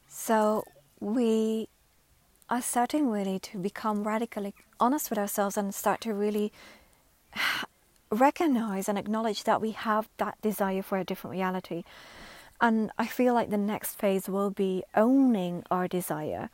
[0.07, 0.65] So
[0.99, 1.67] we
[2.49, 6.51] are starting really to become radically honest with ourselves and start to really
[8.09, 11.83] recognize and acknowledge that we have that desire for a different reality.
[12.59, 16.49] And I feel like the next phase will be owning our desire,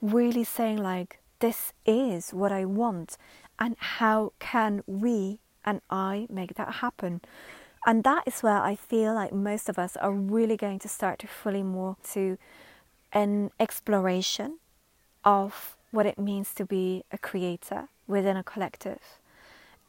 [0.00, 3.18] really saying, like, this is what I want,
[3.58, 7.20] and how can we and I make that happen?
[7.86, 11.18] And that is where I feel like most of us are really going to start
[11.20, 12.38] to fully move to
[13.12, 14.58] an exploration
[15.24, 19.18] of what it means to be a creator within a collective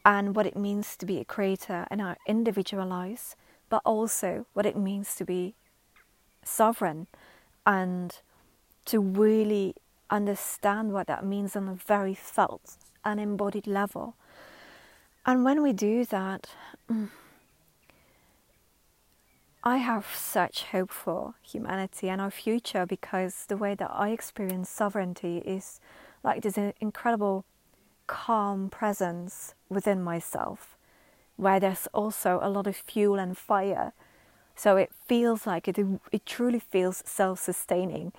[0.04, 3.36] and what it means to be a creator in our individual lives,
[3.70, 5.54] but also what it means to be
[6.44, 7.08] sovereign
[7.66, 8.20] and
[8.86, 9.76] to really
[10.12, 14.16] understand what that means on a very felt and embodied level.
[15.26, 16.48] And when we do that,
[16.90, 17.10] mm,
[19.64, 24.70] I have such hope for humanity and our future because the way that I experience
[24.70, 25.80] sovereignty is
[26.24, 27.46] like this an incredible
[28.08, 30.76] calm presence within myself
[31.38, 33.94] where there's also a lot of fuel and fire.
[34.56, 35.78] So it feels like it,
[36.12, 38.14] it truly feels self sustaining.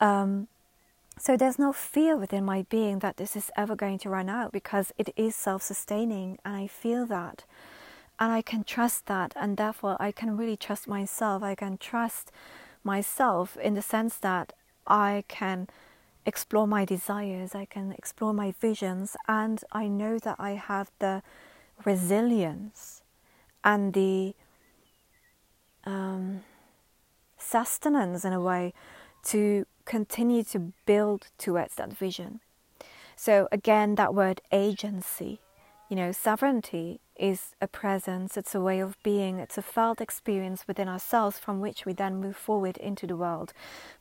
[0.00, 0.48] Um,
[1.18, 4.52] so there's no fear within my being that this is ever going to run out
[4.52, 7.44] because it is self sustaining and I feel that.
[8.18, 11.42] And I can trust that, and therefore I can really trust myself.
[11.42, 12.30] I can trust
[12.84, 14.52] myself in the sense that
[14.86, 15.68] I can
[16.24, 21.22] explore my desires, I can explore my visions, and I know that I have the
[21.84, 23.02] resilience
[23.64, 24.34] and the
[25.84, 26.42] um,
[27.38, 28.72] sustenance in a way
[29.24, 32.40] to continue to build towards that vision.
[33.16, 35.40] So, again, that word agency,
[35.88, 40.66] you know, sovereignty is a presence, it's a way of being, it's a felt experience
[40.66, 43.52] within ourselves from which we then move forward into the world.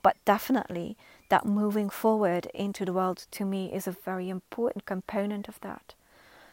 [0.01, 0.97] But definitely,
[1.29, 5.93] that moving forward into the world to me is a very important component of that.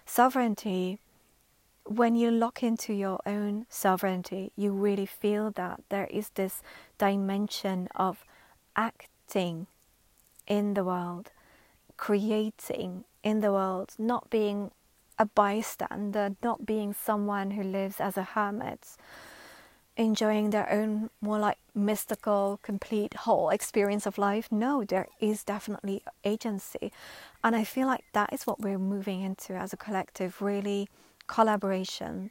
[0.05, 0.99] Sovereignty,
[1.85, 6.62] when you lock into your own sovereignty, you really feel that there is this
[6.99, 8.24] dimension of
[9.29, 9.66] acting
[10.47, 11.31] in the world,
[11.99, 14.70] creating in the world, not being
[15.18, 18.97] a bystander, not being someone who lives as a hermit,
[19.99, 24.51] enjoying their own more like mystical, complete, whole experience of life.
[24.51, 26.91] No, there is definitely agency.
[27.45, 30.89] And I feel like that is what we're moving into as a collective really
[31.26, 32.31] collaboration,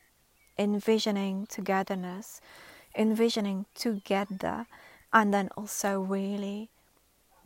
[0.58, 2.42] envisioning togetherness,
[2.96, 4.66] envisioning together,
[5.14, 6.72] and then also really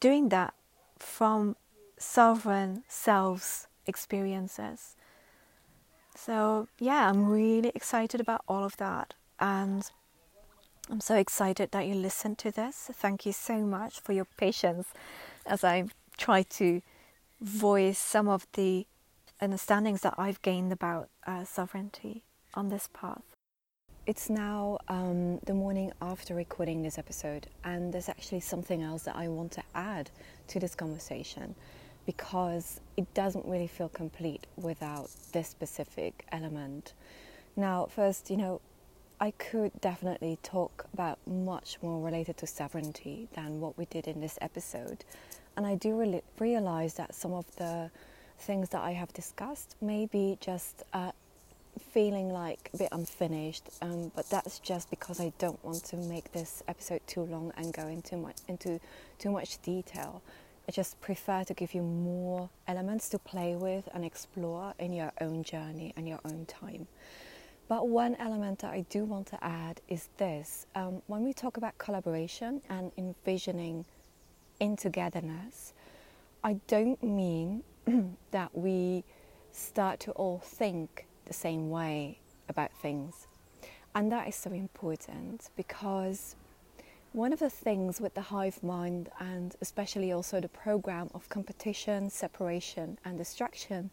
[0.02, 0.54] doing that
[1.00, 1.56] from
[1.98, 4.96] sovereign selves experiences.
[6.16, 9.14] So, yeah, I'm really excited about all of that.
[9.40, 9.90] And
[10.90, 12.90] I'm so excited that you listened to this.
[12.94, 14.90] Thank you so much for your patience
[15.46, 15.86] as I
[16.18, 16.82] try to
[17.40, 18.86] voice some of the
[19.42, 22.24] understandings that I've gained about uh, sovereignty
[22.54, 23.31] on this path.
[24.08, 29.16] It's now um, the morning after recording this episode, and there's actually something else that
[29.16, 30.10] I want to add
[30.48, 31.54] to this conversation
[32.08, 36.94] because it doesn't really feel complete without this specific element.
[37.56, 38.60] Now, first, you know,
[39.20, 44.20] I could definitely talk about much more related to sovereignty than what we did in
[44.20, 45.06] this episode.
[45.56, 47.92] And I do really realize that some of the
[48.40, 51.12] things that I have discussed may be just uh,
[51.80, 56.32] feeling like a bit unfinished, um, but that's just because I don't want to make
[56.32, 58.80] this episode too long and go into much, into
[59.20, 60.22] too much detail.
[60.68, 65.12] I just prefer to give you more elements to play with and explore in your
[65.20, 66.88] own journey and your own time.
[67.68, 71.58] But one element that I do want to add is this um, when we talk
[71.58, 73.86] about collaboration and envisioning
[74.60, 75.74] in togetherness,
[76.44, 77.64] I don't mean
[78.32, 79.04] that we
[79.52, 82.18] start to all think the same way
[82.50, 83.28] about things.
[83.96, 86.36] And that is so important because
[87.14, 92.10] one of the things with the hive mind, and especially also the program of competition,
[92.10, 93.92] separation, and distraction,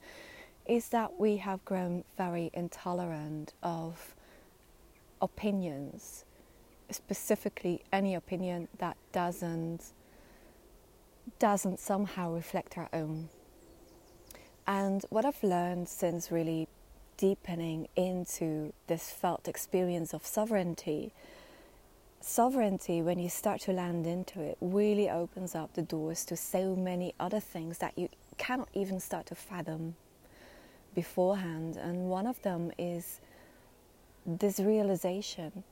[0.67, 4.17] is that we have grown very intolerant of
[5.23, 6.25] opinions,
[6.91, 9.93] specifically any opinion that doesn't
[11.39, 13.29] doesn't somehow reflect our own.
[14.67, 16.67] And what I've learned since really
[17.19, 21.13] deepening into this felt experience of sovereignty,
[22.21, 26.75] sovereignty, when you start to land into it, really opens up the doors to so
[26.75, 28.09] many other things that you
[28.39, 29.97] cannot even start to fathom
[30.95, 33.21] beforehand, and one of them is
[34.25, 35.65] this realization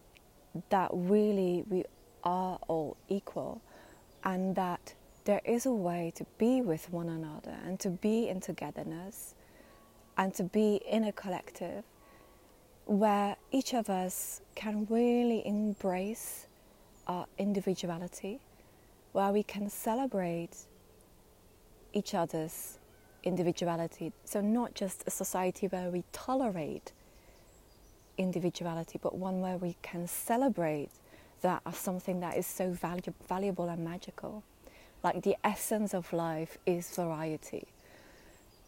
[0.71, 1.85] that really we
[2.25, 3.61] are all equal
[4.25, 4.95] and that
[5.25, 9.36] there is a way to be with one another and to be in togetherness
[10.17, 11.85] and to be in a collective
[12.87, 16.47] where each of us can really embrace
[17.07, 18.41] our individuality,
[19.13, 20.57] where we can celebrate
[21.93, 22.79] each other's
[23.25, 24.13] individuality.
[24.25, 26.93] So, not just a society where we tolerate
[28.19, 30.91] individuality, but one where we can celebrate
[31.43, 34.43] that as something that is so valu- valuable and magical.
[35.03, 37.67] Like the essence of life is variety.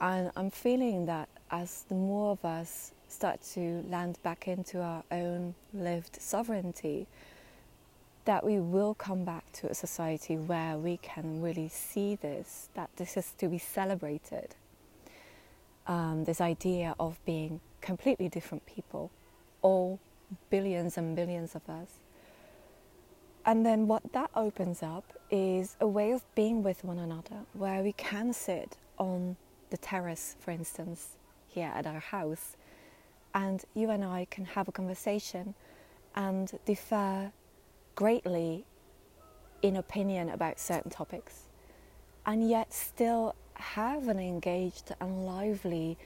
[0.01, 5.03] And I'm feeling that as the more of us start to land back into our
[5.11, 7.07] own lived sovereignty,
[8.25, 12.91] that we will come back to a society where we can really see this, that
[12.97, 14.55] this is to be celebrated.
[15.87, 19.11] Um, this idea of being completely different people,
[19.63, 19.99] all
[20.51, 21.89] billions and billions of us.
[23.47, 27.83] And then what that opens up is a way of being with one another where
[27.83, 29.37] we can sit on
[29.71, 31.17] the terrace, for instance,
[31.49, 32.57] here at our house
[33.35, 35.55] and you and I can have a conversation
[36.15, 37.33] and differ
[37.95, 38.65] greatly
[39.63, 41.49] in opinion about certain topics,
[42.27, 45.99] and yet still have an engaged and lively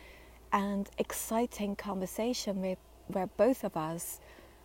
[0.52, 2.76] and exciting conversation where,
[3.08, 4.20] where both of us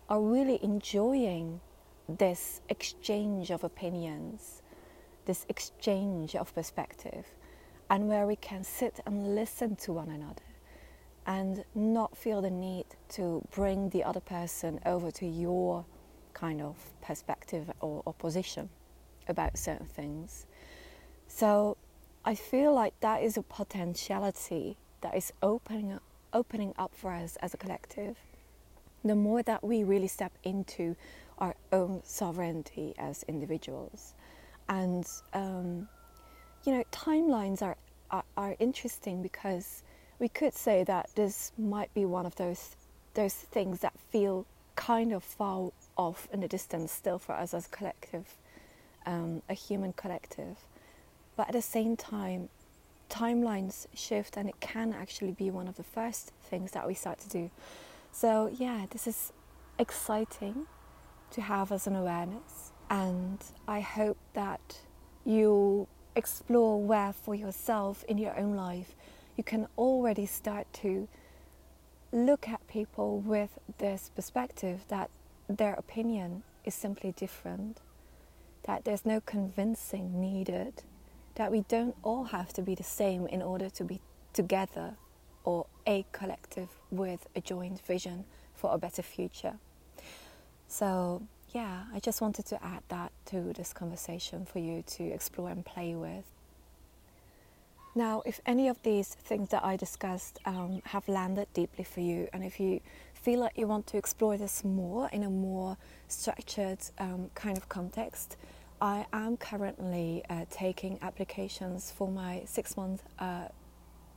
[0.08, 1.60] are really enjoying
[2.08, 4.62] this exchange of opinions,
[5.26, 7.26] this exchange of perspective,
[7.90, 10.47] and where we can sit and listen to one another
[11.28, 15.84] and not feel the need to bring the other person over to your
[16.32, 18.70] kind of perspective or, or position
[19.28, 20.46] about certain things.
[21.26, 21.76] So
[22.24, 26.00] I feel like that is a potentiality that is opening
[26.32, 28.16] opening up for us as a collective.
[29.04, 30.96] The more that we really step into
[31.38, 34.14] our own sovereignty as individuals,
[34.68, 35.88] and um,
[36.64, 37.76] you know, timelines are,
[38.10, 39.82] are are interesting because
[40.18, 42.76] we could say that this might be one of those
[43.14, 44.46] those things that feel
[44.76, 48.36] kind of far off in the distance still for us as a collective,
[49.06, 50.56] um, a human collective.
[51.36, 52.48] But at the same time,
[53.10, 57.18] timelines shift and it can actually be one of the first things that we start
[57.20, 57.50] to do.
[58.12, 59.32] So, yeah, this is
[59.78, 60.66] exciting
[61.32, 64.78] to have as an awareness, and I hope that
[65.24, 68.94] you explore where for yourself in your own life
[69.38, 71.08] you can already start to
[72.10, 75.08] look at people with this perspective that
[75.48, 77.80] their opinion is simply different,
[78.64, 80.82] that there's no convincing needed,
[81.36, 84.00] that we don't all have to be the same in order to be
[84.32, 84.96] together
[85.44, 88.24] or a collective with a joint vision
[88.54, 89.54] for a better future.
[90.66, 95.48] So, yeah, I just wanted to add that to this conversation for you to explore
[95.50, 96.24] and play with.
[97.98, 102.28] Now, if any of these things that I discussed um, have landed deeply for you,
[102.32, 102.80] and if you
[103.12, 105.76] feel like you want to explore this more in a more
[106.06, 108.36] structured um, kind of context,
[108.80, 113.48] I am currently uh, taking applications for my six month uh,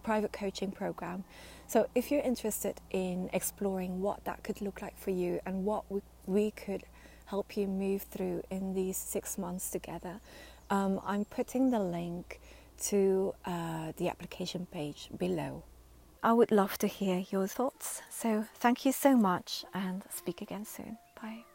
[0.03, 1.23] private coaching program.
[1.65, 5.85] So, if you're interested in exploring what that could look like for you and what
[5.89, 6.83] we, we could
[7.25, 10.19] help you move through in these six months together,
[10.69, 12.39] um, I'm putting the link
[12.89, 15.63] to uh, the application page below.
[16.23, 18.01] I would love to hear your thoughts.
[18.09, 20.97] So thank you so much and speak again soon.
[21.19, 21.45] Bye.